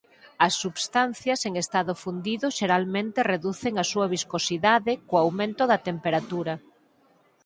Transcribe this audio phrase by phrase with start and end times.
[0.47, 6.53] As substancias en estado fundido xeralmente reducen a súa viscosidade co aumento da temperatura.